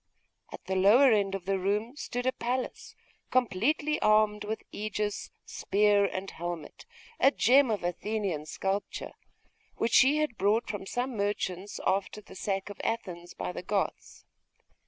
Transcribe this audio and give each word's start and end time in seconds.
At 0.51 0.65
the 0.65 0.75
lower 0.75 1.11
end 1.11 1.35
of 1.35 1.45
the 1.45 1.59
room 1.59 1.95
stood 1.95 2.25
a 2.25 2.31
Pallas, 2.31 2.95
completely 3.29 3.99
armed 4.01 4.43
with 4.43 4.63
aegis, 4.71 5.29
spear, 5.45 6.05
and 6.05 6.31
helmet; 6.31 6.87
a 7.19 7.29
gem 7.29 7.69
of 7.69 7.83
Athenian 7.83 8.47
sculpture, 8.47 9.13
which 9.75 9.93
she 9.93 10.17
had 10.17 10.39
bought 10.39 10.67
from 10.67 10.87
some 10.87 11.15
merchants 11.15 11.79
after 11.85 12.19
the 12.19 12.33
sack 12.33 12.71
of 12.71 12.81
Athens 12.83 13.35
by 13.35 13.51
the 13.51 13.61
Goths. 13.61 14.25